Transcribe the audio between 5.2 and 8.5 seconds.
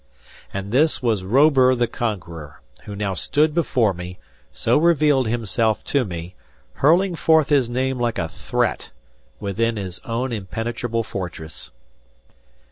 himself to me, hurling forth his name like a